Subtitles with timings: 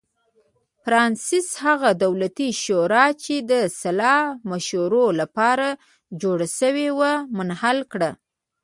[0.83, 4.17] فرانسس هغه دولتي شورا چې د سلا
[4.51, 5.67] مشورو لپاره
[6.21, 8.11] جوړه شوې وه منحل کړه.